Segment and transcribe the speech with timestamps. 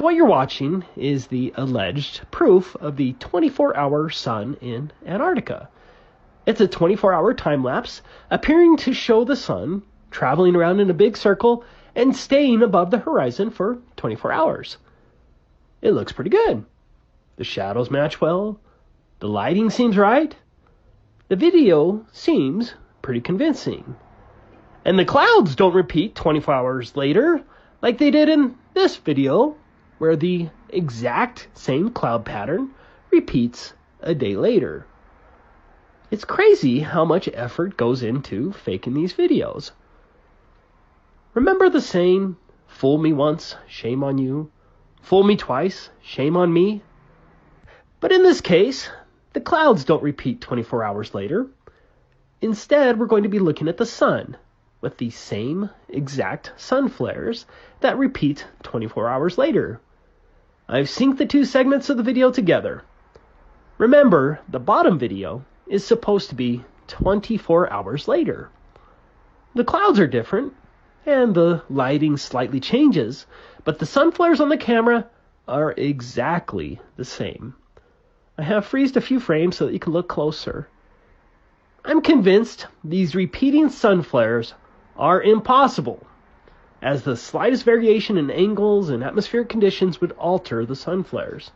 [0.00, 5.68] So, what you're watching is the alleged proof of the 24 hour sun in Antarctica.
[6.46, 8.00] It's a 24 hour time lapse
[8.30, 13.00] appearing to show the sun traveling around in a big circle and staying above the
[13.00, 14.78] horizon for 24 hours.
[15.82, 16.64] It looks pretty good.
[17.36, 18.58] The shadows match well,
[19.18, 20.34] the lighting seems right,
[21.28, 22.72] the video seems
[23.02, 23.96] pretty convincing.
[24.82, 27.42] And the clouds don't repeat 24 hours later
[27.82, 29.56] like they did in this video
[30.00, 32.70] where the exact same cloud pattern
[33.10, 34.86] repeats a day later.
[36.10, 39.72] It's crazy how much effort goes into faking these videos.
[41.34, 42.34] Remember the saying,
[42.66, 44.50] fool me once, shame on you,
[45.02, 46.82] fool me twice, shame on me?
[48.00, 48.88] But in this case,
[49.34, 51.46] the clouds don't repeat 24 hours later.
[52.40, 54.38] Instead, we're going to be looking at the sun
[54.80, 57.44] with the same exact sun flares
[57.80, 59.78] that repeat 24 hours later.
[60.72, 62.84] I've synced the two segments of the video together.
[63.76, 68.50] Remember, the bottom video is supposed to be 24 hours later.
[69.56, 70.54] The clouds are different,
[71.04, 73.26] and the lighting slightly changes,
[73.64, 75.08] but the sun flares on the camera
[75.48, 77.56] are exactly the same.
[78.38, 80.68] I have freezed a few frames so that you can look closer.
[81.84, 84.54] I'm convinced these repeating sun flares
[84.96, 86.06] are impossible
[86.82, 91.50] as the slightest variation in angles and atmospheric conditions would alter the sun flares.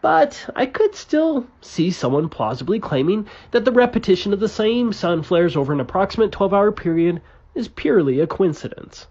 [0.00, 5.22] But I could still see someone plausibly claiming that the repetition of the same sun
[5.22, 7.20] flares over an approximate 12 hour period
[7.54, 9.06] is purely a coincidence.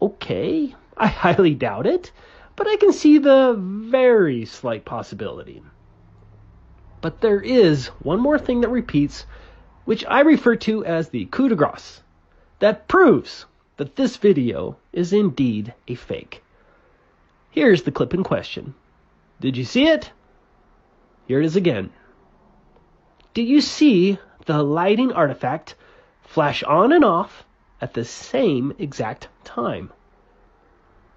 [0.00, 2.10] Okay, I highly doubt it,
[2.56, 5.62] but I can see the very slight possibility.
[7.00, 9.26] But there is one more thing that repeats,
[9.84, 12.02] which I refer to as the coup de grace,
[12.58, 13.46] that proves
[13.78, 16.42] that this video is indeed a fake.
[17.50, 18.74] Here's the clip in question.
[19.40, 20.12] Did you see it?
[21.26, 21.90] Here it is again.
[23.34, 25.76] Do you see the lighting artifact
[26.22, 27.44] flash on and off
[27.80, 29.92] at the same exact time?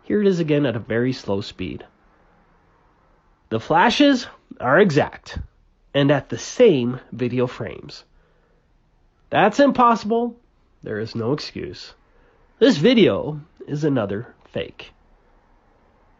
[0.03, 1.85] Here it is again at a very slow speed.
[3.50, 4.28] The flashes
[4.59, 5.40] are exact
[5.96, 8.03] and at the same video frames.
[9.31, 10.38] That's impossible.
[10.84, 11.94] There is no excuse.
[12.61, 14.91] This video is another fake.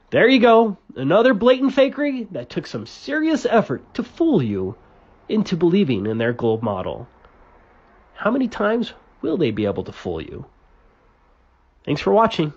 [0.09, 4.75] There you go, another blatant fakery that took some serious effort to fool you
[5.29, 7.07] into believing in their globe model.
[8.16, 8.91] How many times
[9.22, 10.47] will they be able to fool you?
[11.85, 12.53] Thanks for watching.